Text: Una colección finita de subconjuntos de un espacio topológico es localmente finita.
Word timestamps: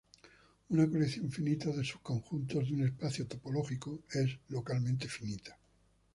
Una 0.69 0.89
colección 0.89 1.29
finita 1.29 1.69
de 1.69 1.83
subconjuntos 1.83 2.67
de 2.67 2.73
un 2.73 2.85
espacio 2.87 3.27
topológico 3.27 3.99
es 4.09 4.35
localmente 4.49 5.07
finita. 5.07 5.55